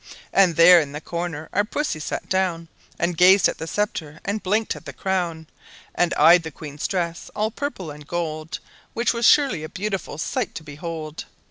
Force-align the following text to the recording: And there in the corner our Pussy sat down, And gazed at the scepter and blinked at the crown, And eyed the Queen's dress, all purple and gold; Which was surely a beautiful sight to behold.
And 0.33 0.55
there 0.55 0.81
in 0.81 0.93
the 0.93 0.99
corner 0.99 1.47
our 1.53 1.63
Pussy 1.63 1.99
sat 1.99 2.27
down, 2.27 2.69
And 2.97 3.15
gazed 3.15 3.47
at 3.47 3.59
the 3.59 3.67
scepter 3.67 4.19
and 4.25 4.41
blinked 4.41 4.75
at 4.75 4.85
the 4.85 4.93
crown, 4.93 5.45
And 5.93 6.11
eyed 6.15 6.41
the 6.41 6.49
Queen's 6.49 6.87
dress, 6.87 7.29
all 7.35 7.51
purple 7.51 7.91
and 7.91 8.07
gold; 8.07 8.57
Which 8.95 9.13
was 9.13 9.27
surely 9.27 9.63
a 9.63 9.69
beautiful 9.69 10.17
sight 10.17 10.55
to 10.55 10.63
behold. 10.63 11.25